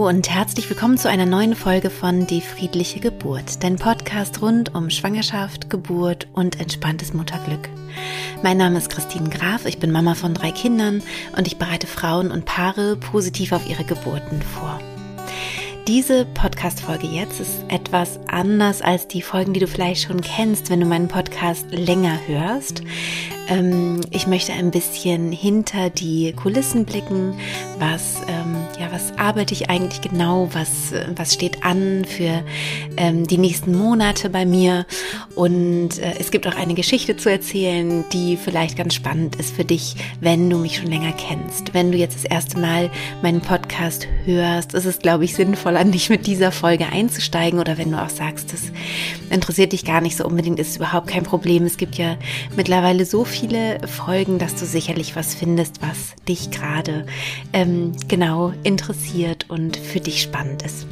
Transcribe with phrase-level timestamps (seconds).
[0.00, 4.88] Und herzlich willkommen zu einer neuen Folge von Die friedliche Geburt, dein Podcast rund um
[4.88, 7.68] Schwangerschaft, Geburt und entspanntes Mutterglück.
[8.42, 11.02] Mein Name ist Christine Graf, ich bin Mama von drei Kindern
[11.36, 14.80] und ich bereite Frauen und Paare positiv auf ihre Geburten vor.
[15.86, 20.80] Diese Podcast-Folge jetzt ist etwas anders als die Folgen, die du vielleicht schon kennst, wenn
[20.80, 22.82] du meinen Podcast länger hörst.
[23.48, 27.34] Ähm, ich möchte ein bisschen hinter die Kulissen blicken.
[27.78, 28.49] Was, ähm,
[28.80, 30.48] ja, was arbeite ich eigentlich genau?
[30.52, 32.42] Was, äh, was steht an für
[32.96, 34.86] ähm, die nächsten Monate bei mir?
[35.34, 39.64] Und äh, es gibt auch eine Geschichte zu erzählen, die vielleicht ganz spannend ist für
[39.64, 41.74] dich, wenn du mich schon länger kennst.
[41.74, 42.90] Wenn du jetzt das erste Mal
[43.22, 47.58] meinen Podcast hörst, ist es, glaube ich, sinnvoller, nicht mit dieser Folge einzusteigen.
[47.58, 48.72] Oder wenn du auch sagst, das
[49.28, 51.64] interessiert dich gar nicht so unbedingt, ist überhaupt kein Problem.
[51.64, 52.16] Es gibt ja
[52.56, 57.06] mittlerweile so viel viele Folgen, dass du sicherlich was findest, was dich gerade
[57.52, 60.86] ähm, genau interessiert und für dich spannend ist.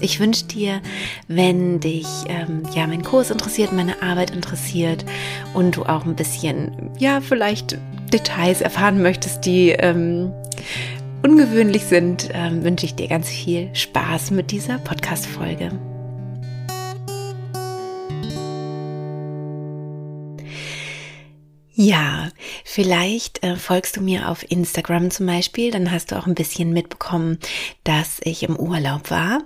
[0.00, 0.80] Ich wünsche dir,
[1.28, 5.04] wenn dich ähm, ja mein Kurs interessiert, meine Arbeit interessiert
[5.52, 7.76] und du auch ein bisschen ja vielleicht
[8.10, 10.32] Details erfahren möchtest, die ähm,
[11.22, 15.89] ungewöhnlich sind, ähm, wünsche ich dir ganz viel Spaß mit dieser Podcast-Folge.
[21.82, 22.28] Ja,
[22.62, 26.74] vielleicht äh, folgst du mir auf Instagram zum Beispiel, dann hast du auch ein bisschen
[26.74, 27.38] mitbekommen,
[27.84, 29.38] dass ich im Urlaub war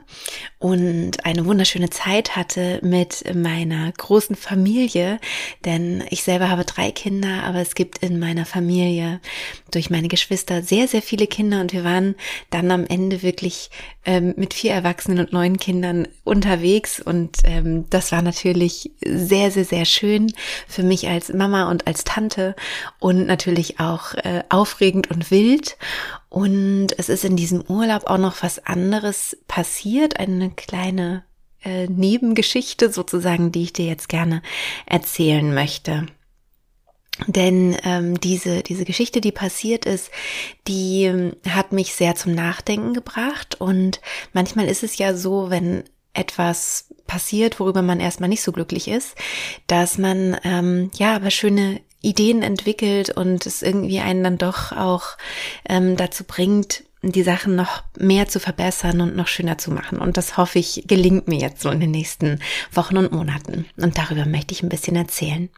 [0.59, 5.21] und eine wunderschöne Zeit hatte mit meiner großen Familie,
[5.65, 9.21] denn ich selber habe drei Kinder, aber es gibt in meiner Familie
[9.71, 12.17] durch meine Geschwister sehr, sehr viele Kinder und wir waren
[12.51, 13.71] dann am Ende wirklich
[14.07, 19.65] ähm, mit vier Erwachsenen und neun Kindern unterwegs und ähm, das war natürlich sehr, sehr,
[19.65, 20.33] sehr schön
[20.67, 22.24] für mich als Mama und als Tante
[22.99, 25.77] und natürlich auch äh, aufregend und wild.
[26.29, 31.25] Und es ist in diesem Urlaub auch noch was anderes passiert, eine kleine
[31.65, 34.43] äh, Nebengeschichte sozusagen, die ich dir jetzt gerne
[34.87, 36.07] erzählen möchte.
[37.27, 40.11] Denn ähm, diese, diese Geschichte, die passiert ist,
[40.67, 43.61] die ähm, hat mich sehr zum Nachdenken gebracht.
[43.61, 44.01] Und
[44.33, 49.17] manchmal ist es ja so, wenn etwas passiert, worüber man erstmal nicht so glücklich ist,
[49.67, 55.17] dass man ähm, ja aber schöne Ideen entwickelt und es irgendwie einen dann doch auch
[55.69, 59.99] ähm, dazu bringt, die Sachen noch mehr zu verbessern und noch schöner zu machen.
[59.99, 62.41] Und das hoffe ich, gelingt mir jetzt so in den nächsten
[62.73, 63.67] Wochen und Monaten.
[63.77, 65.51] Und darüber möchte ich ein bisschen erzählen.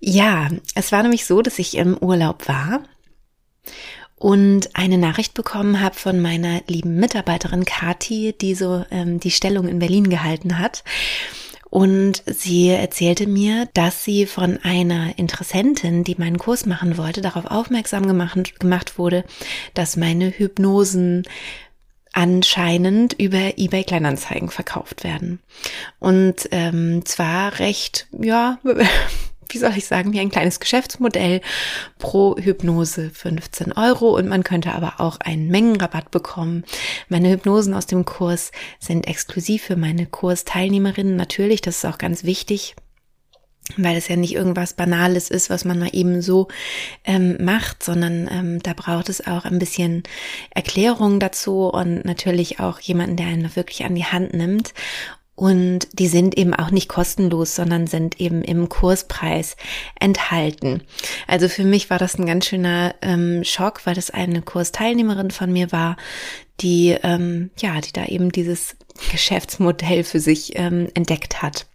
[0.00, 2.80] Ja, es war nämlich so, dass ich im Urlaub war
[4.16, 9.68] und eine Nachricht bekommen habe von meiner lieben Mitarbeiterin Kati, die so ähm, die Stellung
[9.68, 10.84] in Berlin gehalten hat.
[11.72, 17.46] Und sie erzählte mir, dass sie von einer Interessentin, die meinen Kurs machen wollte, darauf
[17.46, 19.24] aufmerksam gemacht, gemacht wurde,
[19.72, 21.22] dass meine Hypnosen
[22.12, 25.40] anscheinend über eBay Kleinanzeigen verkauft werden.
[25.98, 28.58] Und ähm, zwar recht, ja,
[29.52, 31.40] wie soll ich sagen, wie ein kleines Geschäftsmodell
[31.98, 36.64] pro Hypnose 15 Euro und man könnte aber auch einen Mengenrabatt bekommen.
[37.08, 42.24] Meine Hypnosen aus dem Kurs sind exklusiv für meine Kursteilnehmerinnen natürlich, das ist auch ganz
[42.24, 42.74] wichtig
[43.76, 46.48] weil es ja nicht irgendwas Banales ist, was man mal eben so
[47.04, 50.02] ähm, macht, sondern ähm, da braucht es auch ein bisschen
[50.50, 54.74] Erklärung dazu und natürlich auch jemanden, der einen wirklich an die Hand nimmt.
[55.42, 59.56] Und die sind eben auch nicht kostenlos, sondern sind eben im Kurspreis
[59.98, 60.84] enthalten.
[61.26, 65.52] Also für mich war das ein ganz schöner ähm, Schock, weil das eine Kursteilnehmerin von
[65.52, 65.96] mir war,
[66.60, 68.76] die ähm, ja, die da eben dieses
[69.10, 71.66] Geschäftsmodell für sich ähm, entdeckt hat.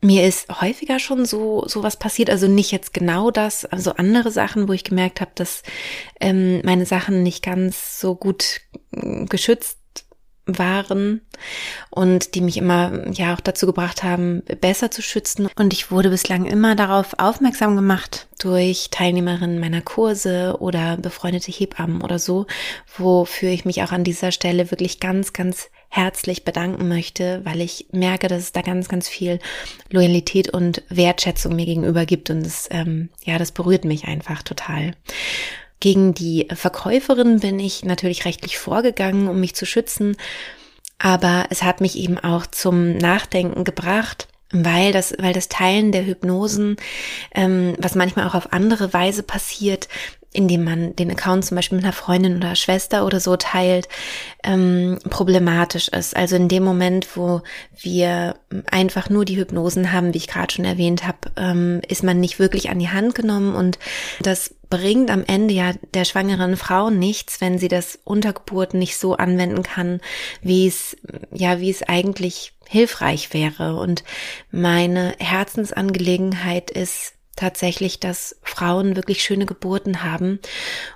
[0.00, 4.30] Mir ist häufiger schon so so was passiert, also nicht jetzt genau das, also andere
[4.30, 5.64] Sachen, wo ich gemerkt habe, dass
[6.18, 8.62] ähm, meine Sachen nicht ganz so gut
[8.92, 9.80] äh, geschützt
[10.46, 11.20] waren
[11.90, 15.48] und die mich immer ja auch dazu gebracht haben, besser zu schützen.
[15.56, 22.02] Und ich wurde bislang immer darauf aufmerksam gemacht durch Teilnehmerinnen meiner Kurse oder befreundete Hebammen
[22.02, 22.46] oder so,
[22.96, 27.86] wofür ich mich auch an dieser Stelle wirklich ganz, ganz herzlich bedanken möchte, weil ich
[27.92, 29.38] merke, dass es da ganz, ganz viel
[29.90, 34.92] Loyalität und Wertschätzung mir gegenüber gibt und das, ähm, ja, das berührt mich einfach total.
[35.80, 40.16] Gegen die Verkäuferin bin ich natürlich rechtlich vorgegangen, um mich zu schützen,
[40.98, 46.06] aber es hat mich eben auch zum Nachdenken gebracht, weil das, weil das Teilen der
[46.06, 46.76] Hypnosen,
[47.34, 49.88] ähm, was manchmal auch auf andere Weise passiert,
[50.32, 53.88] indem man den Account zum Beispiel mit einer Freundin oder Schwester oder so teilt,
[54.44, 56.14] ähm, problematisch ist.
[56.16, 57.42] Also in dem Moment, wo
[57.80, 58.36] wir
[58.70, 62.38] einfach nur die Hypnosen haben, wie ich gerade schon erwähnt habe, ähm, ist man nicht
[62.38, 63.78] wirklich an die Hand genommen und
[64.20, 69.16] das bringt am Ende ja der schwangeren Frau nichts, wenn sie das Untergeburt nicht so
[69.16, 70.00] anwenden kann,
[70.42, 70.96] wie es,
[71.32, 73.76] ja, wie es eigentlich hilfreich wäre.
[73.76, 74.04] Und
[74.50, 80.40] meine Herzensangelegenheit ist, tatsächlich, dass Frauen wirklich schöne Geburten haben.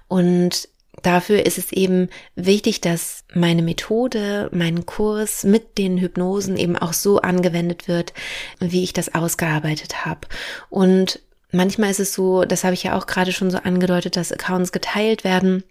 [0.08, 0.68] Und
[1.02, 6.92] dafür ist es eben wichtig, dass meine Methode, mein Kurs mit den Hypnosen eben auch
[6.92, 8.12] so angewendet wird,
[8.58, 10.26] wie ich das ausgearbeitet habe.
[10.68, 11.20] Und
[11.52, 14.72] manchmal ist es so, das habe ich ja auch gerade schon so angedeutet, dass Accounts
[14.72, 15.62] geteilt werden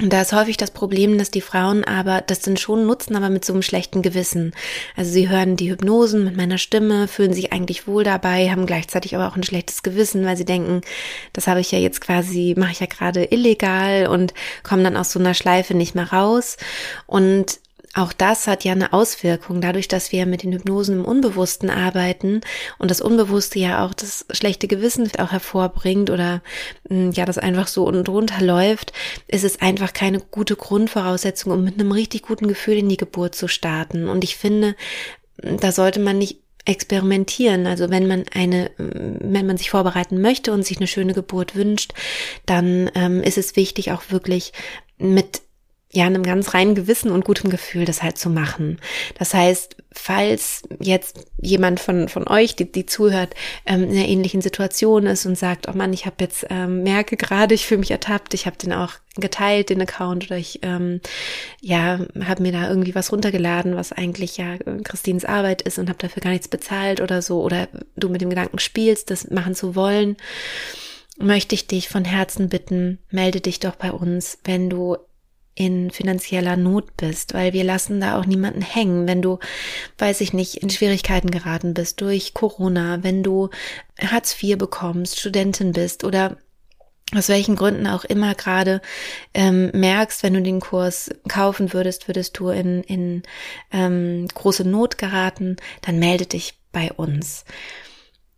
[0.00, 3.28] und da ist häufig das Problem, dass die Frauen aber das dann schon nutzen, aber
[3.28, 4.54] mit so einem schlechten Gewissen.
[4.96, 9.14] Also sie hören die Hypnosen mit meiner Stimme, fühlen sich eigentlich wohl dabei, haben gleichzeitig
[9.14, 10.80] aber auch ein schlechtes Gewissen, weil sie denken,
[11.34, 15.12] das habe ich ja jetzt quasi, mache ich ja gerade illegal und kommen dann aus
[15.12, 16.56] so einer Schleife nicht mehr raus.
[17.06, 17.60] Und
[17.94, 22.40] auch das hat ja eine Auswirkung, dadurch, dass wir mit den Hypnosen im Unbewussten arbeiten
[22.78, 26.42] und das Unbewusste ja auch das schlechte Gewissen auch hervorbringt oder
[26.88, 28.92] hm, ja, das einfach so und drunter läuft,
[29.28, 33.34] ist es einfach keine gute Grundvoraussetzung, um mit einem richtig guten Gefühl in die Geburt
[33.34, 34.08] zu starten.
[34.08, 34.74] Und ich finde,
[35.36, 37.66] da sollte man nicht experimentieren.
[37.66, 41.92] Also wenn man eine, wenn man sich vorbereiten möchte und sich eine schöne Geburt wünscht,
[42.46, 44.52] dann ähm, ist es wichtig, auch wirklich
[44.98, 45.42] mit
[45.94, 48.80] ja, einem ganz reinen Gewissen und gutem Gefühl das halt zu machen.
[49.18, 53.34] Das heißt, falls jetzt jemand von, von euch, die, die zuhört,
[53.66, 57.18] ähm, in einer ähnlichen Situation ist und sagt, oh Mann, ich habe jetzt, ähm, merke
[57.18, 61.02] gerade, ich fühle mich ertappt, ich habe den auch geteilt, den Account, oder ich, ähm,
[61.60, 65.98] ja, habe mir da irgendwie was runtergeladen, was eigentlich ja Christines Arbeit ist und habe
[65.98, 69.76] dafür gar nichts bezahlt oder so, oder du mit dem Gedanken spielst, das machen zu
[69.76, 70.16] wollen,
[71.18, 74.96] möchte ich dich von Herzen bitten, melde dich doch bei uns, wenn du
[75.54, 79.38] in finanzieller Not bist, weil wir lassen da auch niemanden hängen, wenn du,
[79.98, 83.50] weiß ich nicht, in Schwierigkeiten geraten bist durch Corona, wenn du
[84.00, 86.38] Hartz IV bekommst, Studentin bist oder
[87.14, 88.80] aus welchen Gründen auch immer gerade
[89.34, 93.22] ähm, merkst, wenn du den Kurs kaufen würdest, würdest du in, in
[93.70, 97.44] ähm, große Not geraten, dann melde dich bei uns,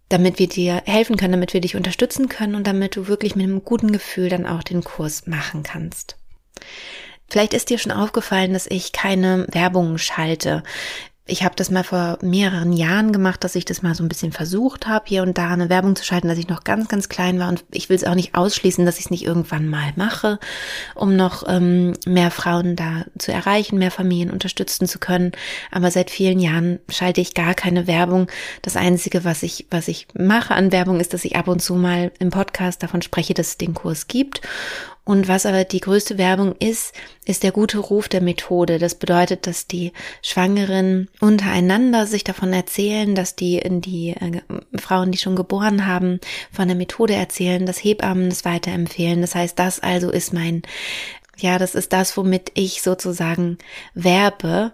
[0.09, 3.45] damit wir dir helfen können, damit wir dich unterstützen können und damit du wirklich mit
[3.45, 6.17] einem guten Gefühl dann auch den Kurs machen kannst.
[7.29, 10.63] Vielleicht ist dir schon aufgefallen, dass ich keine Werbung schalte
[11.27, 14.31] ich habe das mal vor mehreren Jahren gemacht, dass ich das mal so ein bisschen
[14.31, 17.39] versucht habe, hier und da eine Werbung zu schalten, dass ich noch ganz, ganz klein
[17.39, 17.49] war.
[17.49, 20.39] Und ich will es auch nicht ausschließen, dass ich es nicht irgendwann mal mache,
[20.95, 25.33] um noch ähm, mehr Frauen da zu erreichen, mehr Familien unterstützen zu können.
[25.71, 28.27] Aber seit vielen Jahren schalte ich gar keine Werbung.
[28.61, 31.75] Das Einzige, was ich, was ich mache an Werbung, ist, dass ich ab und zu
[31.75, 34.43] mal im Podcast davon spreche, dass es den Kurs gibt.
[35.05, 36.95] Und was aber die größte Werbung ist,
[37.27, 38.79] ist der gute Ruf der Methode.
[38.79, 39.93] Das bedeutet, dass die
[40.23, 44.41] Schwangeren untereinander sich davon erzählen, dass die, die äh,
[44.79, 46.21] Frauen, die schon geboren haben,
[46.51, 49.21] von der Methode erzählen, dass Hebammen es weiterempfehlen.
[49.21, 50.63] Das heißt, das also ist mein,
[51.37, 53.59] ja, das ist das, womit ich sozusagen
[53.93, 54.73] werbe.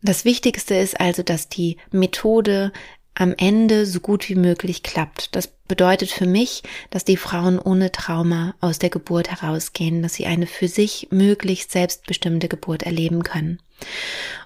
[0.00, 2.72] Das Wichtigste ist also, dass die Methode
[3.14, 5.34] am Ende so gut wie möglich klappt.
[5.36, 10.26] Das bedeutet für mich, dass die Frauen ohne Trauma aus der Geburt herausgehen, dass sie
[10.26, 13.60] eine für sich möglichst selbstbestimmte Geburt erleben können.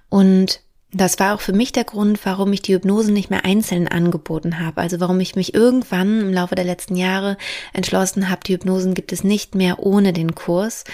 [0.09, 0.61] Und
[0.93, 4.59] das war auch für mich der Grund, warum ich die Hypnose nicht mehr einzeln angeboten
[4.59, 4.81] habe.
[4.81, 7.37] Also warum ich mich irgendwann im Laufe der letzten Jahre
[7.73, 10.85] entschlossen habe, die Hypnosen gibt es nicht mehr ohne den Kurs,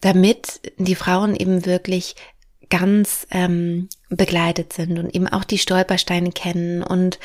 [0.00, 2.16] damit die Frauen eben wirklich
[2.68, 7.18] ganz ähm, begleitet sind und eben auch die Stolpersteine kennen und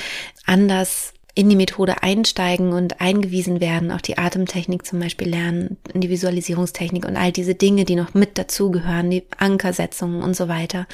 [0.45, 6.01] anders in die Methode einsteigen und eingewiesen werden, auch die Atemtechnik zum Beispiel lernen, in
[6.01, 10.88] die Visualisierungstechnik und all diese Dinge, die noch mit dazugehören, die Ankersetzungen und so weiter.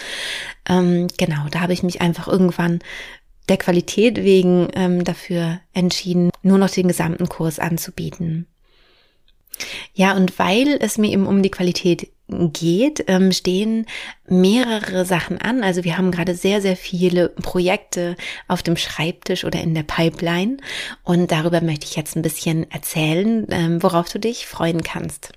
[0.68, 2.80] Ähm, genau, da habe ich mich einfach irgendwann
[3.50, 8.48] der Qualität wegen ähm, dafür entschieden, nur noch den gesamten Kurs anzubieten.
[9.94, 13.86] Ja, und weil es mir eben um die Qualität geht, ähm, stehen
[14.27, 15.63] mehrere Sachen an.
[15.63, 18.15] Also wir haben gerade sehr, sehr viele Projekte
[18.48, 20.58] auf dem Schreibtisch oder in der Pipeline.
[21.03, 25.35] Und darüber möchte ich jetzt ein bisschen erzählen, ähm, worauf du dich freuen kannst.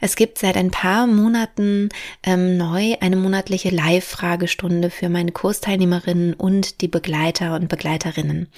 [0.00, 1.88] Es gibt seit ein paar Monaten
[2.22, 8.48] ähm, neu eine monatliche Live-Fragestunde für meine Kursteilnehmerinnen und die Begleiter und Begleiterinnen.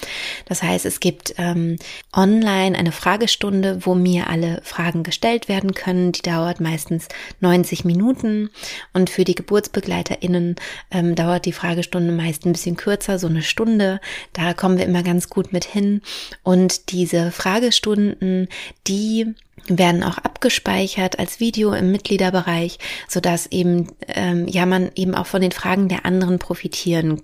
[0.45, 1.77] Das heißt, es gibt ähm,
[2.13, 6.11] online eine Fragestunde, wo mir alle Fragen gestellt werden können.
[6.11, 7.07] Die dauert meistens
[7.39, 8.49] 90 Minuten
[8.93, 10.55] und für die Geburtsbegleiterinnen
[10.91, 14.01] ähm, dauert die Fragestunde meist ein bisschen kürzer, so eine Stunde.
[14.33, 16.01] Da kommen wir immer ganz gut mit hin.
[16.43, 18.49] Und diese Fragestunden,
[18.87, 19.33] die
[19.67, 25.27] werden auch abgespeichert als Video im Mitgliederbereich, so dass eben ähm, ja man eben auch
[25.27, 27.21] von den Fragen der anderen profitieren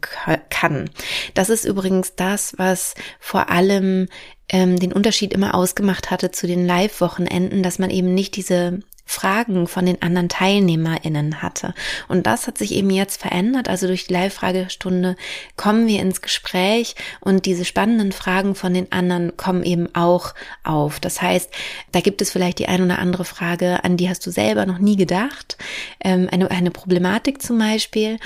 [0.50, 0.89] kann.
[1.34, 4.08] Das ist übrigens das, was vor allem
[4.50, 9.68] ähm, den Unterschied immer ausgemacht hatte zu den Live-Wochenenden, dass man eben nicht diese Fragen
[9.68, 11.74] von den anderen TeilnehmerInnen hatte.
[12.08, 13.70] Und das hat sich eben jetzt verändert.
[13.70, 15.16] Also durch die Live-Fragestunde
[15.56, 20.34] kommen wir ins Gespräch und diese spannenden Fragen von den anderen kommen eben auch
[20.64, 21.00] auf.
[21.00, 21.52] Das heißt,
[21.92, 24.80] da gibt es vielleicht die ein oder andere Frage, an die hast du selber noch
[24.80, 25.58] nie gedacht.
[26.04, 28.18] Ähm, eine, eine Problematik zum Beispiel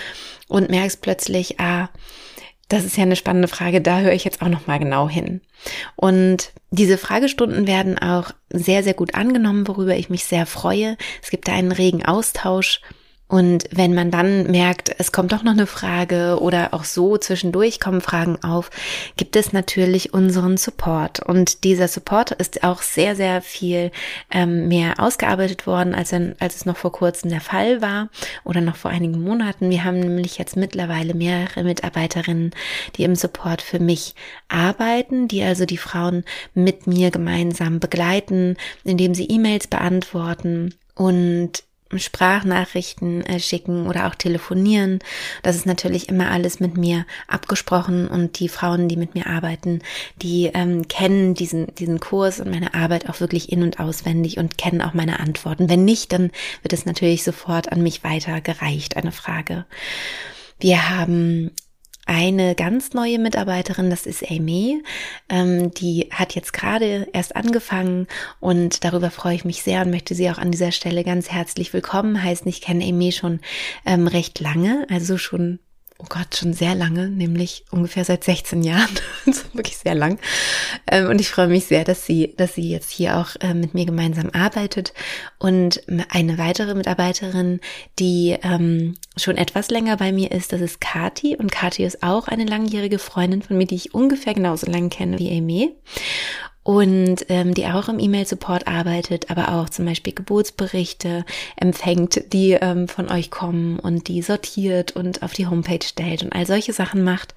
[0.48, 1.90] und merkst plötzlich, ah,
[2.70, 5.42] das ist ja eine spannende Frage, da höre ich jetzt auch noch mal genau hin.
[5.96, 10.96] Und diese Fragestunden werden auch sehr sehr gut angenommen, worüber ich mich sehr freue.
[11.22, 12.82] Es gibt da einen regen Austausch
[13.30, 17.80] und wenn man dann merkt, es kommt doch noch eine Frage oder auch so zwischendurch
[17.80, 18.72] kommen Fragen auf,
[19.18, 21.20] gibt es natürlich unseren Support.
[21.20, 23.92] Und dieser Support ist auch sehr, sehr viel
[24.32, 28.10] ähm, mehr ausgearbeitet worden, als, als es noch vor kurzem der Fall war
[28.46, 29.70] oder noch vor einigen Monaten.
[29.70, 32.50] Wir haben nämlich jetzt mittlerweile mehrere Mitarbeiterinnen,
[32.96, 34.16] die im Support für mich
[34.48, 36.24] arbeiten, die also die Frauen
[36.56, 41.64] mit mir gemeinsam begleiten, indem sie E-Mails beantworten und
[41.98, 45.00] Sprachnachrichten äh, schicken oder auch telefonieren.
[45.41, 49.81] Das ist natürlich immer alles mit mir abgesprochen und die Frauen, die mit mir arbeiten,
[50.22, 54.58] die ähm, kennen diesen, diesen Kurs und meine Arbeit auch wirklich in- und auswendig und
[54.58, 55.69] kennen auch meine Antworten.
[55.69, 56.31] Wenn nicht, dann
[56.62, 59.65] wird es natürlich sofort an mich weitergereicht, eine Frage.
[60.60, 61.51] Wir haben
[62.10, 64.82] eine ganz neue Mitarbeiterin, das ist Amy.
[65.30, 68.08] Ähm, die hat jetzt gerade erst angefangen
[68.39, 71.72] und darüber freue ich mich sehr und möchte sie auch an dieser Stelle ganz herzlich
[71.72, 72.48] willkommen heißen.
[72.48, 73.42] Ich kenne Amy schon
[73.86, 75.60] ähm, recht lange, also schon
[76.01, 78.89] oh Gott, schon sehr lange, nämlich ungefähr seit 16 Jahren.
[79.25, 80.18] ist wirklich sehr lang.
[80.89, 83.74] Ähm, und ich freue mich sehr, dass sie, dass sie jetzt hier auch äh, mit
[83.74, 84.94] mir gemeinsam arbeitet.
[85.39, 87.60] Und eine weitere Mitarbeiterin,
[88.00, 91.36] die ähm, schon etwas länger bei mir ist, das ist Kati.
[91.36, 95.20] Und Kati ist auch eine langjährige Freundin von mir, die ich ungefähr genauso lange kenne
[95.20, 95.75] wie Amy
[96.70, 102.88] und ähm, die auch im E-Mail-Support arbeitet, aber auch zum Beispiel Geburtsberichte empfängt, die ähm,
[102.88, 107.04] von euch kommen und die sortiert und auf die Homepage stellt und all solche Sachen
[107.04, 107.34] macht.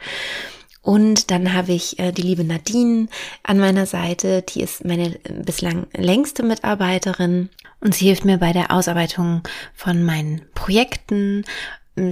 [0.83, 3.09] Und dann habe ich äh, die liebe Nadine
[3.43, 7.49] an meiner Seite, die ist meine bislang längste Mitarbeiterin
[7.81, 11.47] und sie hilft mir bei der Ausarbeitung von meinen Projekten,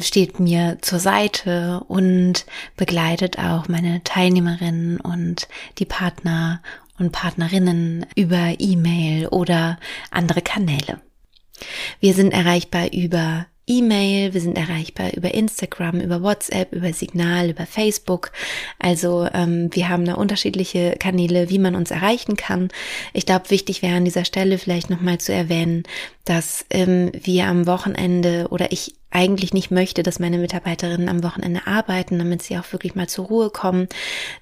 [0.01, 2.47] steht mir zur Seite und
[2.79, 5.49] begleitet auch meine Teilnehmerinnen und
[5.79, 6.63] die Partner
[7.01, 9.79] und Partnerinnen über E-Mail oder
[10.11, 11.01] andere Kanäle.
[12.01, 17.67] Wir sind erreichbar über E-Mail, wir sind erreichbar über Instagram, über WhatsApp, über Signal, über
[17.67, 18.33] Facebook.
[18.81, 22.69] Also ähm, wir haben da unterschiedliche Kanäle, wie man uns erreichen kann.
[23.13, 25.85] Ich glaube, wichtig wäre an dieser Stelle vielleicht nochmal zu erwähnen,
[26.25, 31.67] dass ähm, wir am Wochenende oder ich eigentlich nicht möchte, dass meine Mitarbeiterinnen am Wochenende
[31.67, 33.89] arbeiten, damit sie auch wirklich mal zur Ruhe kommen.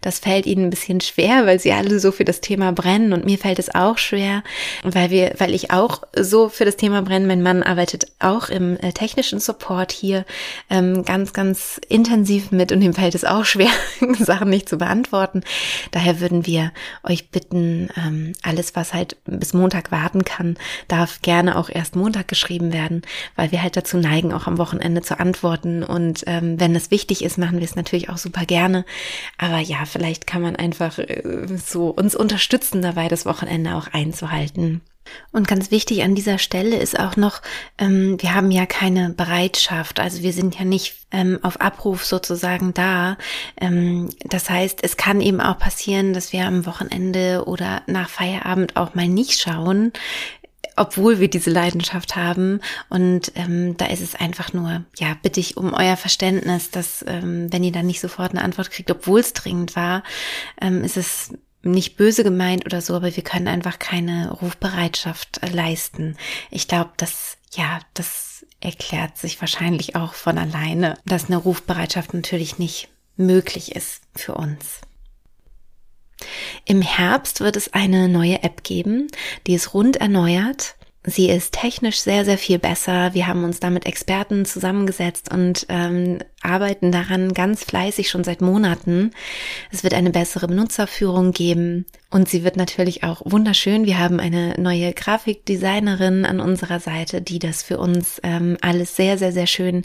[0.02, 3.24] Das fällt ihnen ein bisschen schwer, weil sie alle so für das Thema brennen und
[3.24, 4.42] mir fällt es auch schwer,
[4.82, 7.26] weil wir, weil ich auch so für das Thema brenne.
[7.26, 10.26] Mein Mann arbeitet auch im äh, technischen Support hier
[10.68, 13.70] ähm, ganz, ganz intensiv mit und ihm fällt es auch schwer,
[14.18, 15.42] Sachen nicht zu beantworten.
[15.92, 16.72] Daher würden wir
[17.04, 20.58] euch bitten, ähm, alles, was halt bis Montag warten kann,
[20.88, 23.00] darf gerne auch erst Montag geschrieben werden,
[23.34, 25.82] weil wir halt dazu neigen, auch am Wochenende zu antworten.
[25.82, 28.84] Und ähm, wenn es wichtig ist, machen wir es natürlich auch super gerne.
[29.38, 34.82] Aber ja, vielleicht kann man einfach äh, so uns unterstützen dabei, das Wochenende auch einzuhalten.
[35.32, 37.42] Und ganz wichtig an dieser Stelle ist auch noch,
[37.78, 42.74] ähm, wir haben ja keine Bereitschaft, also wir sind ja nicht ähm, auf Abruf sozusagen
[42.74, 43.16] da.
[43.60, 48.76] Ähm, das heißt, es kann eben auch passieren, dass wir am Wochenende oder nach Feierabend
[48.76, 49.92] auch mal nicht schauen
[50.76, 52.60] obwohl wir diese Leidenschaft haben.
[52.88, 57.52] Und ähm, da ist es einfach nur, ja, bitte ich um euer Verständnis, dass ähm,
[57.52, 60.02] wenn ihr dann nicht sofort eine Antwort kriegt, obwohl es dringend war,
[60.60, 65.48] ähm, ist es nicht böse gemeint oder so, aber wir können einfach keine Rufbereitschaft äh,
[65.48, 66.16] leisten.
[66.50, 72.58] Ich glaube, dass, ja, das erklärt sich wahrscheinlich auch von alleine, dass eine Rufbereitschaft natürlich
[72.58, 74.80] nicht möglich ist für uns.
[76.64, 79.08] Im Herbst wird es eine neue App geben,
[79.46, 80.76] die ist rund erneuert.
[81.10, 83.14] Sie ist technisch sehr, sehr viel besser.
[83.14, 88.40] Wir haben uns da mit Experten zusammengesetzt und ähm, arbeiten daran ganz fleißig schon seit
[88.40, 89.12] Monaten.
[89.70, 93.86] Es wird eine bessere Benutzerführung geben und sie wird natürlich auch wunderschön.
[93.86, 99.18] Wir haben eine neue Grafikdesignerin an unserer Seite, die das für uns ähm, alles sehr,
[99.18, 99.82] sehr, sehr schön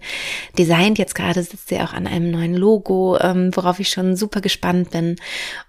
[0.58, 0.98] designt.
[0.98, 4.92] Jetzt gerade sitzt sie auch an einem neuen Logo, ähm, worauf ich schon super gespannt
[4.92, 5.16] bin.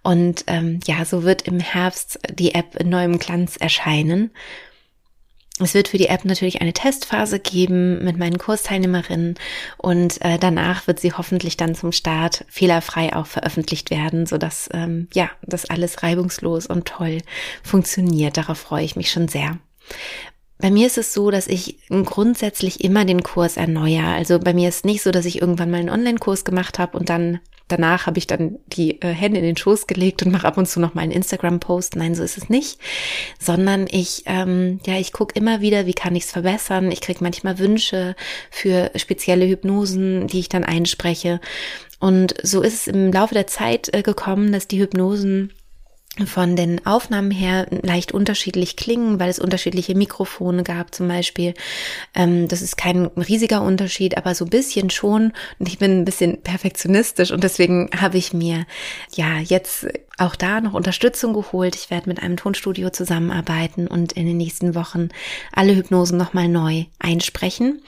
[0.02, 4.30] Und ähm, ja, so wird im Herbst die App in neuem Glanz erscheinen.
[5.60, 9.36] Es wird für die App natürlich eine Testphase geben mit meinen Kursteilnehmerinnen
[9.78, 14.68] und äh, danach wird sie hoffentlich dann zum Start fehlerfrei auch veröffentlicht werden, so dass
[14.72, 17.18] ähm, ja das alles reibungslos und toll
[17.62, 18.36] funktioniert.
[18.36, 19.58] Darauf freue ich mich schon sehr.
[20.58, 24.08] Bei mir ist es so, dass ich grundsätzlich immer den Kurs erneuere.
[24.08, 27.10] Also bei mir ist nicht so, dass ich irgendwann mal einen Online-Kurs gemacht habe und
[27.10, 30.58] dann danach habe ich dann die äh, Hände in den Schoß gelegt und mache ab
[30.58, 31.96] und zu noch mal einen Instagram-Post.
[31.96, 32.78] Nein, so ist es nicht,
[33.38, 36.90] sondern ich, ähm, ja, ich gucke immer wieder, wie kann ich es verbessern.
[36.90, 38.14] Ich kriege manchmal Wünsche
[38.50, 41.40] für spezielle Hypnosen, die ich dann einspreche.
[42.00, 45.52] Und so ist es im Laufe der Zeit äh, gekommen, dass die Hypnosen
[46.26, 51.54] von den Aufnahmen her leicht unterschiedlich klingen, weil es unterschiedliche Mikrofone gab zum Beispiel.
[52.14, 55.32] Ähm, das ist kein riesiger Unterschied, aber so ein bisschen schon.
[55.58, 58.66] Und ich bin ein bisschen perfektionistisch und deswegen habe ich mir
[59.14, 61.74] ja jetzt auch da noch Unterstützung geholt.
[61.74, 65.08] Ich werde mit einem Tonstudio zusammenarbeiten und in den nächsten Wochen
[65.52, 67.82] alle Hypnosen nochmal neu einsprechen.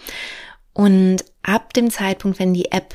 [0.73, 2.95] Und ab dem Zeitpunkt, wenn die App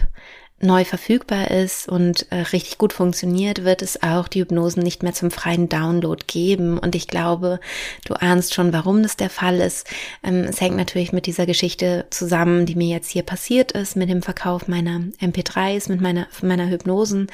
[0.63, 5.13] neu verfügbar ist und äh, richtig gut funktioniert, wird es auch die Hypnosen nicht mehr
[5.13, 6.77] zum freien Download geben.
[6.77, 7.59] Und ich glaube,
[8.05, 9.87] du ahnst schon, warum das der Fall ist.
[10.23, 14.09] Ähm, es hängt natürlich mit dieser Geschichte zusammen, die mir jetzt hier passiert ist, mit
[14.09, 17.27] dem Verkauf meiner MP3s, mit meiner, meiner Hypnosen.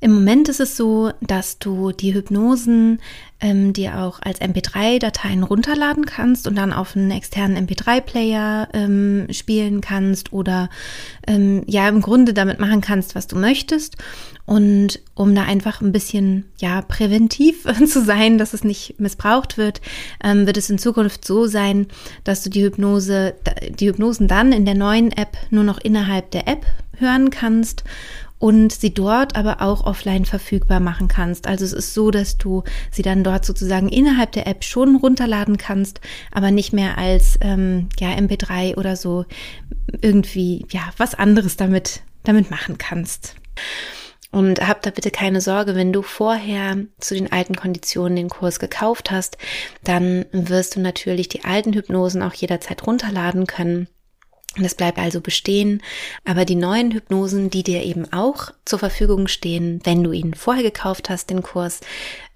[0.00, 3.00] Im Moment ist es so, dass du die Hypnosen
[3.40, 9.80] ähm, dir auch als MP3-Dateien runterladen kannst und dann auf einen externen MP3-Player ähm, spielen
[9.80, 10.70] kannst oder
[11.26, 13.96] ähm, ja im Grunde damit machen kannst, was du möchtest.
[14.46, 19.80] Und um da einfach ein bisschen ja präventiv zu sein, dass es nicht missbraucht wird,
[20.22, 21.86] ähm, wird es in Zukunft so sein,
[22.24, 23.34] dass du die Hypnose,
[23.78, 26.66] die Hypnosen dann in der neuen App nur noch innerhalb der App
[26.98, 27.84] hören kannst
[28.44, 31.46] und sie dort aber auch offline verfügbar machen kannst.
[31.46, 35.56] Also es ist so, dass du sie dann dort sozusagen innerhalb der App schon runterladen
[35.56, 39.24] kannst, aber nicht mehr als ähm, ja MP3 oder so
[40.02, 43.34] irgendwie ja was anderes damit damit machen kannst.
[44.30, 48.58] Und hab da bitte keine Sorge, wenn du vorher zu den alten Konditionen den Kurs
[48.58, 49.38] gekauft hast,
[49.84, 53.88] dann wirst du natürlich die alten Hypnosen auch jederzeit runterladen können.
[54.56, 55.82] Das bleibt also bestehen,
[56.24, 60.62] aber die neuen Hypnosen, die dir eben auch zur Verfügung stehen, wenn du ihn vorher
[60.62, 61.80] gekauft hast, den Kurs,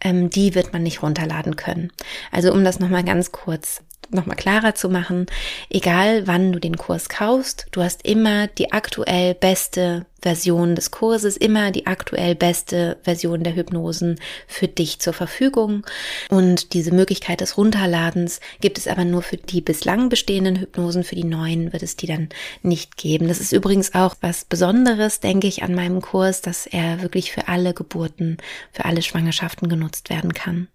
[0.00, 1.92] ähm, die wird man nicht runterladen können.
[2.33, 5.27] Also um das nochmal ganz kurz nochmal klarer zu machen,
[5.71, 11.37] egal wann du den Kurs kaufst, du hast immer die aktuell beste Version des Kurses,
[11.37, 15.87] immer die aktuell beste Version der Hypnosen für dich zur Verfügung.
[16.29, 21.15] Und diese Möglichkeit des Runterladens gibt es aber nur für die bislang bestehenden Hypnosen, für
[21.15, 22.31] die neuen wird es die dann
[22.63, 23.29] nicht geben.
[23.29, 27.47] Das ist übrigens auch was Besonderes, denke ich, an meinem Kurs, dass er wirklich für
[27.47, 28.39] alle Geburten,
[28.73, 30.69] für alle Schwangerschaften genutzt werden kann.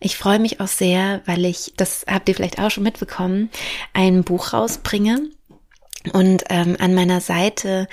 [0.00, 3.50] Ich freue mich auch sehr, weil ich, das habt ihr vielleicht auch schon mitbekommen,
[3.92, 5.28] ein Buch rausbringe.
[6.14, 7.86] Und ähm, an meiner Seite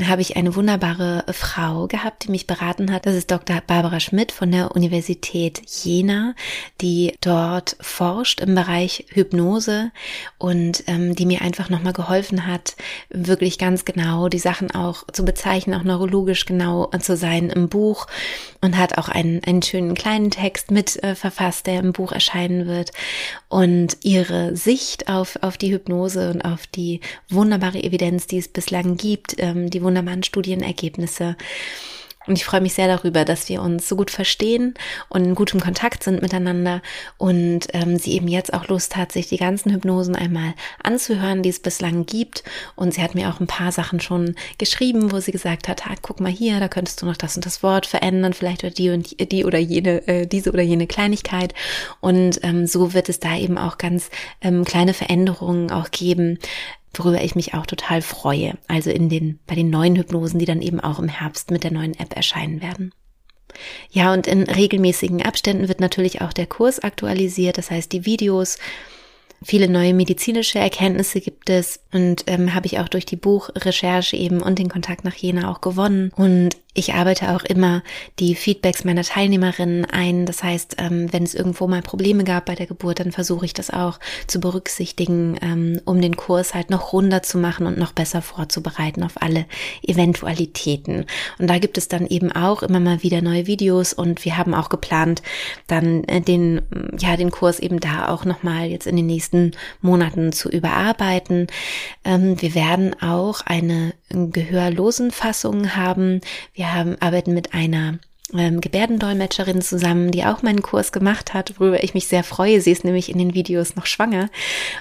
[0.00, 3.04] habe ich eine wunderbare Frau gehabt, die mich beraten hat.
[3.04, 3.60] Das ist Dr.
[3.66, 6.34] Barbara Schmidt von der Universität Jena,
[6.80, 9.90] die dort forscht im Bereich Hypnose
[10.38, 12.74] und ähm, die mir einfach nochmal geholfen hat,
[13.10, 18.06] wirklich ganz genau die Sachen auch zu bezeichnen, auch neurologisch genau zu sein im Buch
[18.62, 22.66] und hat auch einen, einen schönen kleinen Text mit äh, verfasst, der im Buch erscheinen
[22.66, 22.92] wird
[23.50, 28.96] und ihre Sicht auf, auf die Hypnose und auf die wunderbare Evidenz, die es bislang
[28.96, 31.36] gibt, ähm, die wunderbaren Studienergebnisse.
[32.26, 34.74] Und ich freue mich sehr darüber, dass wir uns so gut verstehen
[35.08, 36.80] und in gutem Kontakt sind miteinander
[37.18, 41.48] und ähm, sie eben jetzt auch Lust hat, sich die ganzen Hypnosen einmal anzuhören, die
[41.48, 42.44] es bislang gibt.
[42.76, 45.94] Und sie hat mir auch ein paar Sachen schon geschrieben, wo sie gesagt hat, ah,
[46.00, 48.90] guck mal hier, da könntest du noch das und das Wort verändern, vielleicht oder die
[48.90, 51.54] und die, die oder jene, äh, diese oder jene Kleinigkeit.
[52.00, 56.38] Und ähm, so wird es da eben auch ganz ähm, kleine Veränderungen auch geben,
[56.94, 58.58] worüber ich mich auch total freue.
[58.68, 61.72] Also in den, bei den neuen Hypnosen, die dann eben auch im Herbst mit der
[61.72, 62.92] neuen App erscheinen werden.
[63.90, 67.58] Ja, und in regelmäßigen Abständen wird natürlich auch der Kurs aktualisiert.
[67.58, 68.58] Das heißt, die Videos
[69.44, 74.40] Viele neue medizinische Erkenntnisse gibt es und ähm, habe ich auch durch die Buchrecherche eben
[74.40, 76.12] und den Kontakt nach Jena auch gewonnen.
[76.14, 77.82] Und ich arbeite auch immer
[78.18, 80.24] die Feedbacks meiner Teilnehmerinnen ein.
[80.24, 83.52] Das heißt, ähm, wenn es irgendwo mal Probleme gab bei der Geburt, dann versuche ich
[83.52, 87.92] das auch zu berücksichtigen, ähm, um den Kurs halt noch runder zu machen und noch
[87.92, 89.44] besser vorzubereiten auf alle
[89.82, 91.04] Eventualitäten.
[91.38, 94.54] Und da gibt es dann eben auch immer mal wieder neue Videos und wir haben
[94.54, 95.22] auch geplant,
[95.66, 96.62] dann äh, den,
[96.98, 101.48] ja, den Kurs eben da auch nochmal jetzt in den nächsten Monaten zu überarbeiten.
[102.04, 106.20] Ähm, wir werden auch eine gehörlosen Fassung haben.
[106.54, 107.98] Wir haben, arbeiten mit einer
[108.34, 112.60] ähm, Gebärdendolmetscherin zusammen, die auch meinen Kurs gemacht hat, worüber ich mich sehr freue.
[112.60, 114.30] Sie ist nämlich in den Videos noch schwanger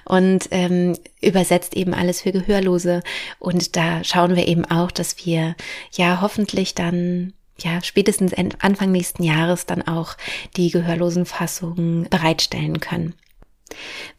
[0.05, 3.01] und ähm, übersetzt eben alles für Gehörlose.
[3.39, 5.55] Und da schauen wir eben auch, dass wir
[5.91, 10.15] ja hoffentlich dann ja, spätestens Anfang nächsten Jahres dann auch
[10.57, 13.13] die Gehörlosenfassung bereitstellen können.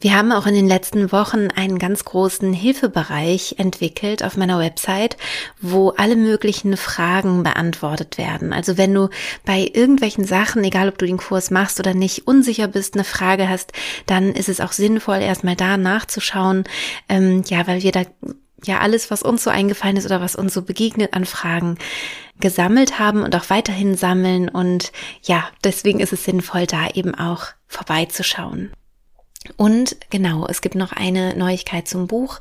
[0.00, 5.16] Wir haben auch in den letzten Wochen einen ganz großen Hilfebereich entwickelt auf meiner Website,
[5.60, 8.52] wo alle möglichen Fragen beantwortet werden.
[8.52, 9.08] Also wenn du
[9.44, 13.48] bei irgendwelchen Sachen, egal ob du den Kurs machst oder nicht, unsicher bist, eine Frage
[13.48, 13.72] hast,
[14.06, 16.64] dann ist es auch sinnvoll, erstmal da nachzuschauen.
[17.08, 18.04] Ähm, ja, weil wir da
[18.64, 21.78] ja alles, was uns so eingefallen ist oder was uns so begegnet an Fragen,
[22.40, 24.48] gesammelt haben und auch weiterhin sammeln.
[24.48, 28.72] Und ja, deswegen ist es sinnvoll, da eben auch vorbeizuschauen.
[29.56, 32.40] Und genau, es gibt noch eine Neuigkeit zum Buch.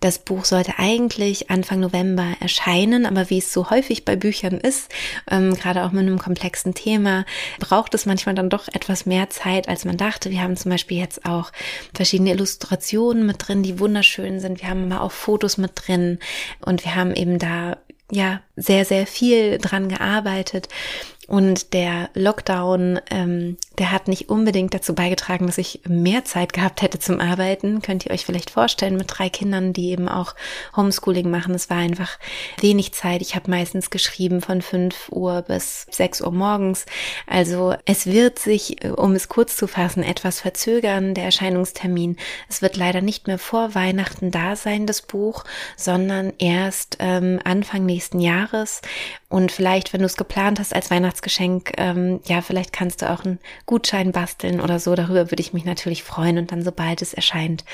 [0.00, 4.90] Das Buch sollte eigentlich Anfang November erscheinen, aber wie es so häufig bei Büchern ist,
[5.30, 7.24] ähm, gerade auch mit einem komplexen Thema,
[7.58, 10.30] braucht es manchmal dann doch etwas mehr Zeit, als man dachte.
[10.30, 11.50] Wir haben zum Beispiel jetzt auch
[11.94, 14.62] verschiedene Illustrationen mit drin, die wunderschön sind.
[14.62, 16.18] Wir haben aber auch Fotos mit drin
[16.60, 17.76] und wir haben eben da
[18.10, 20.68] ja sehr, sehr viel dran gearbeitet.
[21.26, 26.82] Und der Lockdown, ähm, der hat nicht unbedingt dazu beigetragen, dass ich mehr Zeit gehabt
[26.82, 27.82] hätte zum Arbeiten.
[27.82, 30.34] Könnt ihr euch vielleicht vorstellen mit drei Kindern, die eben auch
[30.76, 31.54] Homeschooling machen.
[31.54, 32.18] Es war einfach
[32.60, 33.20] wenig Zeit.
[33.20, 36.86] Ich habe meistens geschrieben von fünf Uhr bis sechs Uhr morgens.
[37.26, 42.16] Also es wird sich, um es kurz zu fassen, etwas verzögern, der Erscheinungstermin.
[42.48, 45.44] Es wird leider nicht mehr vor Weihnachten da sein, das Buch,
[45.76, 48.80] sondern erst ähm, Anfang nächsten Jahres.
[49.28, 53.24] Und vielleicht, wenn du es geplant hast als Weihnachtsgeschenk, ähm, ja, vielleicht kannst du auch
[53.24, 54.94] einen Gutschein basteln oder so.
[54.94, 56.38] Darüber würde ich mich natürlich freuen.
[56.38, 57.64] Und dann, sobald es erscheint,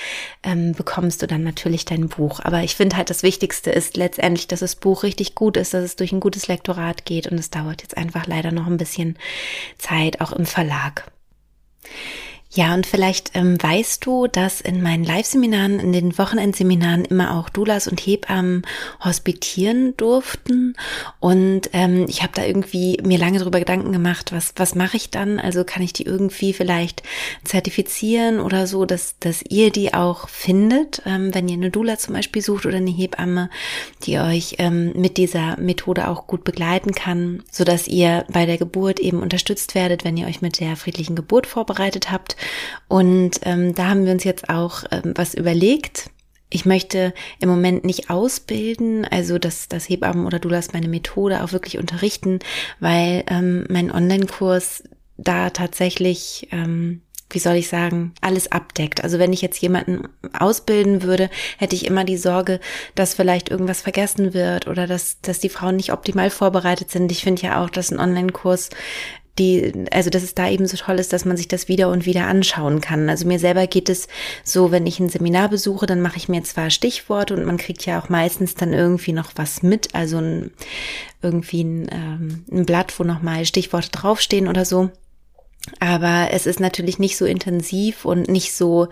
[0.42, 2.40] ähm, bekommst du dann natürlich dein Buch.
[2.42, 5.84] Aber ich finde halt, das Wichtigste ist letztendlich, dass das Buch richtig gut ist, dass
[5.84, 7.26] es durch ein gutes Lektorat geht.
[7.26, 9.18] Und es dauert jetzt einfach leider noch ein bisschen
[9.78, 11.12] Zeit, auch im Verlag.
[12.54, 17.48] Ja, und vielleicht ähm, weißt du, dass in meinen Live-Seminaren, in den Wochenendseminaren immer auch
[17.48, 18.66] Doulas und Hebammen
[19.02, 20.74] hospitieren durften.
[21.18, 25.08] Und ähm, ich habe da irgendwie mir lange darüber Gedanken gemacht, was, was mache ich
[25.08, 25.40] dann?
[25.40, 27.02] Also kann ich die irgendwie vielleicht
[27.42, 32.14] zertifizieren oder so, dass, dass ihr die auch findet, ähm, wenn ihr eine Dula zum
[32.14, 33.48] Beispiel sucht oder eine Hebamme,
[34.02, 38.58] die euch ähm, mit dieser Methode auch gut begleiten kann, so dass ihr bei der
[38.58, 42.36] Geburt eben unterstützt werdet, wenn ihr euch mit der friedlichen Geburt vorbereitet habt
[42.88, 46.10] und ähm, da haben wir uns jetzt auch ähm, was überlegt.
[46.50, 51.42] Ich möchte im Moment nicht ausbilden, also dass das Hebammen oder du das meine Methode
[51.42, 52.40] auch wirklich unterrichten,
[52.78, 54.84] weil ähm, mein Online-Kurs
[55.16, 57.00] da tatsächlich ähm,
[57.32, 59.02] wie soll ich sagen, alles abdeckt.
[59.02, 62.60] Also wenn ich jetzt jemanden ausbilden würde, hätte ich immer die Sorge,
[62.94, 67.10] dass vielleicht irgendwas vergessen wird oder dass, dass die Frauen nicht optimal vorbereitet sind.
[67.10, 68.70] Ich finde ja auch, dass ein Online-Kurs
[69.38, 72.04] die, also dass es da eben so toll ist, dass man sich das wieder und
[72.04, 73.08] wieder anschauen kann.
[73.08, 74.08] Also mir selber geht es
[74.44, 77.86] so, wenn ich ein Seminar besuche, dann mache ich mir zwar Stichworte und man kriegt
[77.86, 80.50] ja auch meistens dann irgendwie noch was mit, also ein,
[81.22, 84.90] irgendwie ein, ähm, ein Blatt, wo nochmal Stichworte draufstehen oder so.
[85.78, 88.88] Aber es ist natürlich nicht so intensiv und nicht so,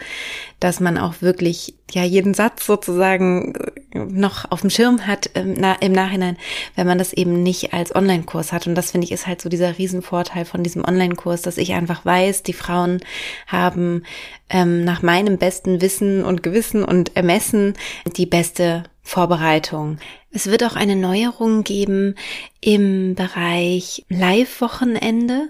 [0.60, 3.54] dass man auch wirklich ja jeden Satz sozusagen
[3.92, 6.36] noch auf dem Schirm hat im, im Nachhinein,
[6.76, 8.68] wenn man das eben nicht als Online-Kurs hat.
[8.68, 12.04] Und das finde ich ist halt so dieser Riesenvorteil von diesem Online-Kurs, dass ich einfach
[12.04, 13.00] weiß, die Frauen
[13.48, 14.04] haben
[14.48, 17.74] ähm, nach meinem besten Wissen und Gewissen und Ermessen
[18.16, 19.98] die beste Vorbereitung.
[20.30, 22.14] Es wird auch eine Neuerung geben
[22.60, 25.48] im Bereich Live-Wochenende.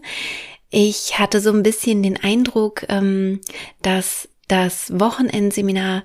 [0.70, 3.40] Ich hatte so ein bisschen den Eindruck, ähm,
[3.82, 6.04] dass das Wochenendseminar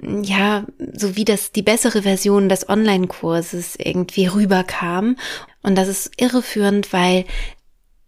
[0.00, 5.16] ja, so wie das die bessere Version des Online-Kurses irgendwie rüberkam.
[5.62, 7.24] Und das ist irreführend, weil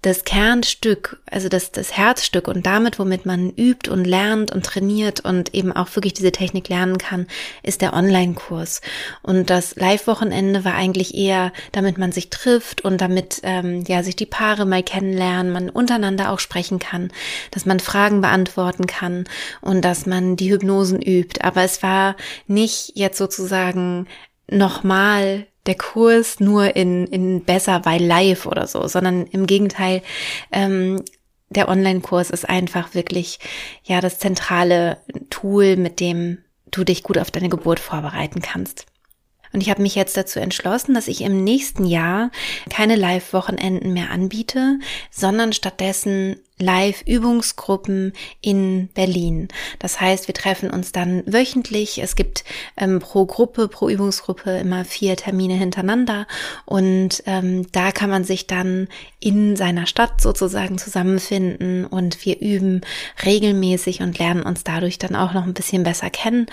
[0.02, 5.20] das Kernstück, also das, das Herzstück und damit, womit man übt und lernt und trainiert
[5.20, 7.26] und eben auch wirklich diese Technik lernen kann,
[7.62, 8.80] ist der Online-Kurs.
[9.22, 14.16] Und das Live-Wochenende war eigentlich eher, damit man sich trifft und damit ähm, ja sich
[14.16, 17.12] die Paare mal kennenlernen, man untereinander auch sprechen kann,
[17.50, 19.24] dass man Fragen beantworten kann
[19.60, 21.42] und dass man die Hypnosen übt.
[21.42, 24.06] Aber es war nicht jetzt sozusagen
[24.48, 30.03] nochmal der Kurs nur in, in besser weil live oder so, sondern im Gegenteil,
[30.53, 31.03] ähm,
[31.51, 33.40] der Online-Kurs ist einfach wirklich
[33.83, 34.99] ja das zentrale
[35.31, 36.38] Tool, mit dem
[36.70, 38.87] du dich gut auf deine Geburt vorbereiten kannst.
[39.52, 42.30] Und ich habe mich jetzt dazu entschlossen, dass ich im nächsten Jahr
[42.68, 44.78] keine Live-Wochenenden mehr anbiete,
[45.10, 49.48] sondern stattdessen Live-Übungsgruppen in Berlin.
[49.78, 51.98] Das heißt, wir treffen uns dann wöchentlich.
[52.02, 52.44] Es gibt
[52.76, 56.26] ähm, pro Gruppe, pro Übungsgruppe immer vier Termine hintereinander
[56.66, 62.82] und ähm, da kann man sich dann in seiner Stadt sozusagen zusammenfinden und wir üben
[63.24, 66.46] regelmäßig und lernen uns dadurch dann auch noch ein bisschen besser kennen.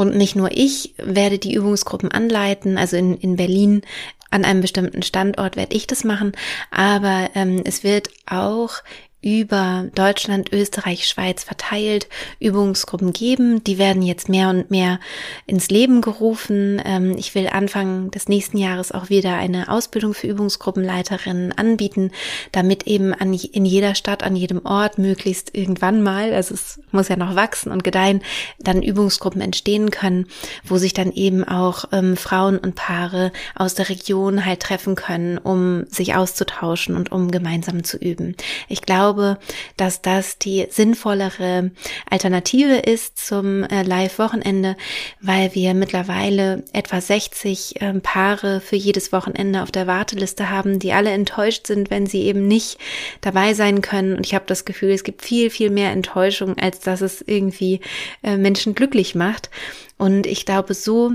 [0.00, 3.82] Und nicht nur ich werde die Übungsgruppen anleiten, also in, in Berlin
[4.30, 6.32] an einem bestimmten Standort werde ich das machen,
[6.70, 8.76] aber ähm, es wird auch
[9.22, 13.62] über Deutschland, Österreich, Schweiz verteilt Übungsgruppen geben.
[13.64, 14.98] Die werden jetzt mehr und mehr
[15.46, 16.80] ins Leben gerufen.
[16.84, 22.12] Ähm, ich will Anfang des nächsten Jahres auch wieder eine Ausbildung für Übungsgruppenleiterinnen anbieten,
[22.52, 27.08] damit eben an, in jeder Stadt, an jedem Ort möglichst irgendwann mal, also es muss
[27.08, 28.22] ja noch wachsen und gedeihen,
[28.58, 30.28] dann Übungsgruppen entstehen können,
[30.64, 35.36] wo sich dann eben auch ähm, Frauen und Paare aus der Region halt treffen können,
[35.36, 38.34] um sich auszutauschen und um gemeinsam zu üben.
[38.68, 39.38] Ich glaube, glaube,
[39.76, 41.72] dass das die sinnvollere
[42.08, 44.76] Alternative ist zum äh, Live-Wochenende,
[45.20, 50.92] weil wir mittlerweile etwa 60 äh, Paare für jedes Wochenende auf der Warteliste haben, die
[50.92, 52.78] alle enttäuscht sind, wenn sie eben nicht
[53.20, 54.16] dabei sein können.
[54.16, 57.80] Und ich habe das Gefühl, es gibt viel, viel mehr Enttäuschung, als dass es irgendwie
[58.22, 59.50] äh, Menschen glücklich macht.
[59.98, 61.14] Und ich glaube, so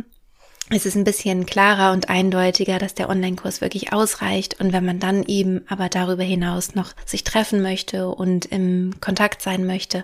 [0.69, 4.59] es ist ein bisschen klarer und eindeutiger, dass der Online-Kurs wirklich ausreicht.
[4.59, 9.43] Und wenn man dann eben aber darüber hinaus noch sich treffen möchte und im Kontakt
[9.43, 10.03] sein möchte,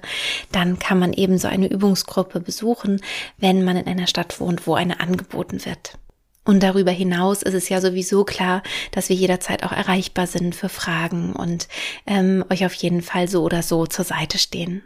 [0.52, 3.02] dann kann man eben so eine Übungsgruppe besuchen,
[3.40, 5.98] wenn man in einer Stadt wohnt, wo eine angeboten wird.
[6.44, 10.70] Und darüber hinaus ist es ja sowieso klar, dass wir jederzeit auch erreichbar sind für
[10.70, 11.68] Fragen und
[12.06, 14.84] ähm, euch auf jeden Fall so oder so zur Seite stehen.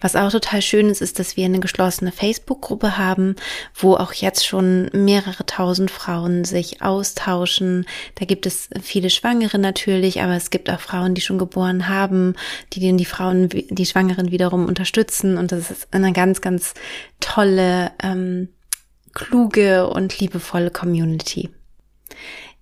[0.00, 3.36] Was auch total schön ist, ist, dass wir eine geschlossene Facebook-Gruppe haben,
[3.74, 7.86] wo auch jetzt schon mehrere tausend Frauen sich austauschen.
[8.16, 12.34] Da gibt es viele Schwangere natürlich, aber es gibt auch Frauen, die schon geboren haben,
[12.72, 15.38] die den die Frauen, die Schwangeren wiederum unterstützen.
[15.38, 16.74] Und das ist eine ganz, ganz
[17.20, 18.48] tolle, ähm,
[19.14, 21.50] kluge und liebevolle Community.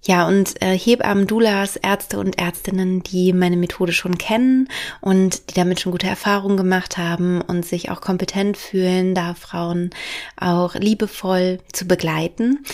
[0.04, 4.68] Ja, und äh, Hebammen, Doulas, Ärzte und Ärztinnen, die meine Methode schon kennen
[5.00, 9.90] und die damit schon gute Erfahrungen gemacht haben und sich auch kompetent fühlen, da Frauen
[10.36, 12.64] auch liebevoll zu begleiten.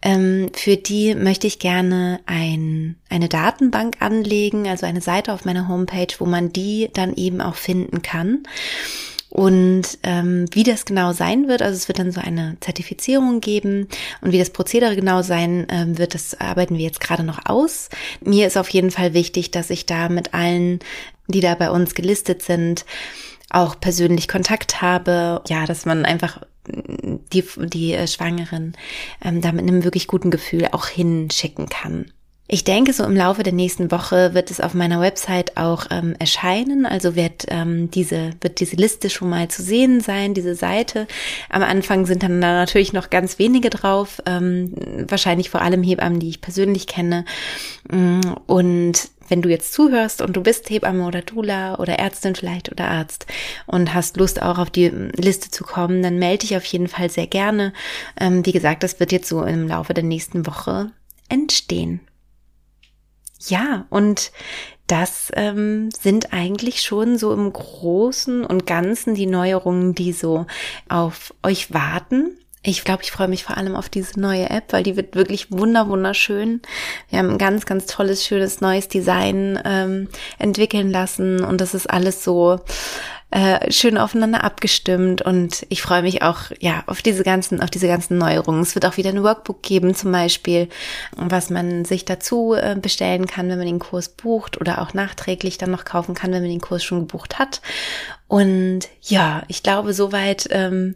[0.00, 5.68] Ähm, für die möchte ich gerne ein, eine Datenbank anlegen, also eine Seite auf meiner
[5.68, 8.44] Homepage, wo man die dann eben auch finden kann.
[9.30, 13.88] Und ähm, wie das genau sein wird, also es wird dann so eine Zertifizierung geben
[14.22, 17.90] und wie das Prozedere genau sein ähm, wird, das arbeiten wir jetzt gerade noch aus.
[18.22, 20.78] Mir ist auf jeden Fall wichtig, dass ich da mit allen,
[21.26, 22.86] die da bei uns gelistet sind,
[23.50, 28.76] auch persönlich Kontakt habe, ja, dass man einfach die, die äh, Schwangeren
[29.22, 32.12] ähm, da mit einem wirklich guten Gefühl auch hinschicken kann.
[32.50, 36.16] Ich denke, so im Laufe der nächsten Woche wird es auf meiner Website auch ähm,
[36.18, 36.86] erscheinen.
[36.86, 41.06] Also wird ähm, diese wird diese Liste schon mal zu sehen sein, diese Seite.
[41.50, 44.72] Am Anfang sind dann da natürlich noch ganz wenige drauf, ähm,
[45.08, 47.26] wahrscheinlich vor allem Hebammen, die ich persönlich kenne.
[47.90, 52.72] Mm, und wenn du jetzt zuhörst und du bist Hebamme oder Dula oder Ärztin vielleicht
[52.72, 53.26] oder Arzt
[53.66, 57.10] und hast Lust auch auf die Liste zu kommen, dann melde dich auf jeden Fall
[57.10, 57.74] sehr gerne.
[58.18, 60.92] Ähm, wie gesagt, das wird jetzt so im Laufe der nächsten Woche
[61.28, 62.00] entstehen.
[63.38, 64.32] Ja, und
[64.86, 70.46] das ähm, sind eigentlich schon so im Großen und Ganzen die Neuerungen, die so
[70.88, 72.38] auf euch warten.
[72.62, 75.52] Ich glaube, ich freue mich vor allem auf diese neue App, weil die wird wirklich
[75.52, 76.60] wunder wunderschön.
[77.08, 81.88] Wir haben ein ganz, ganz tolles, schönes neues Design ähm, entwickeln lassen und das ist
[81.88, 82.58] alles so
[83.30, 87.86] äh, schön aufeinander abgestimmt und ich freue mich auch ja auf diese ganzen auf diese
[87.86, 88.62] ganzen Neuerungen.
[88.62, 90.68] Es wird auch wieder ein Workbook geben zum Beispiel,
[91.14, 95.58] was man sich dazu äh, bestellen kann, wenn man den Kurs bucht oder auch nachträglich
[95.58, 97.60] dann noch kaufen kann, wenn man den Kurs schon gebucht hat.
[98.28, 100.94] Und ja, ich glaube soweit ähm,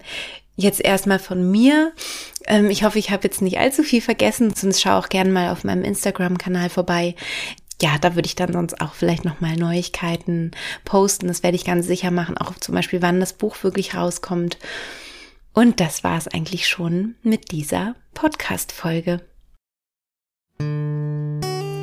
[0.57, 1.93] jetzt erstmal von mir.
[2.47, 5.51] Ähm, ich hoffe, ich habe jetzt nicht allzu viel vergessen, sonst schau auch gerne mal
[5.51, 7.15] auf meinem Instagram-Kanal vorbei
[7.83, 10.53] ja, da würde ich dann sonst auch vielleicht nochmal Neuigkeiten
[10.85, 11.27] posten.
[11.27, 14.57] Das werde ich ganz sicher machen, auch zum Beispiel, wann das Buch wirklich rauskommt.
[15.53, 19.21] Und das war es eigentlich schon mit dieser Podcast-Folge.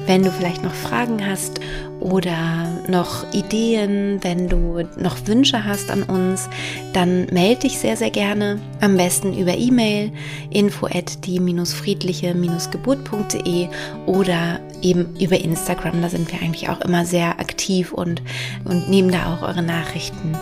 [0.10, 1.60] Wenn du vielleicht noch Fragen hast
[2.00, 6.50] oder noch Ideen, wenn du noch Wünsche hast an uns,
[6.94, 8.60] dann melde dich sehr, sehr gerne.
[8.82, 10.12] Am besten über E-Mail
[10.50, 13.68] info at die-friedliche-geburt.de
[14.08, 16.02] oder eben über Instagram.
[16.02, 18.24] Da sind wir eigentlich auch immer sehr aktiv und,
[18.66, 20.36] und nehmen da auch eure Nachrichten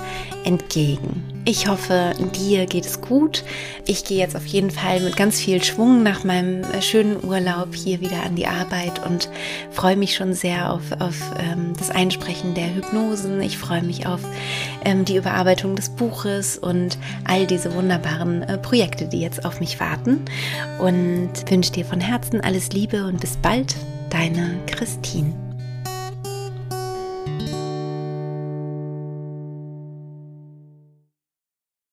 [0.48, 1.24] entgegen.
[1.46, 3.44] Ich hoffe, dir geht es gut.
[3.86, 7.76] Ich gehe jetzt auf jeden Fall mit ganz viel Schwung nach meinem äh, schönen Urlaub
[7.76, 9.30] hier wieder an die Arbeit und
[9.72, 13.42] freue mich schon sehr auf, auf ähm, das Einsprechen der Hypnosen.
[13.42, 14.22] Ich freue mich auf
[14.84, 19.80] ähm, die Überarbeitung des Buches und all diese wunderbaren äh, Projekte, die jetzt auf mich
[19.80, 20.26] warten.
[20.80, 23.76] Und wünsche dir von Herzen alles Liebe und bis bald,
[24.10, 25.47] deine Christine.